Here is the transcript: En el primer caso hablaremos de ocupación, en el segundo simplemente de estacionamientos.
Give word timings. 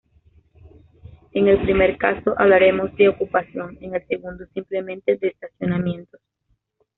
En 1.33 1.47
el 1.47 1.61
primer 1.61 1.95
caso 1.99 2.33
hablaremos 2.35 2.91
de 2.95 3.07
ocupación, 3.09 3.77
en 3.81 3.93
el 3.93 4.07
segundo 4.07 4.45
simplemente 4.51 5.15
de 5.15 5.27
estacionamientos. 5.27 6.19